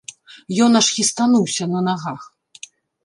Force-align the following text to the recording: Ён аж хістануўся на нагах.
Ён 0.67 0.71
аж 0.79 0.87
хістануўся 0.95 1.63
на 1.75 1.79
нагах. 1.89 2.21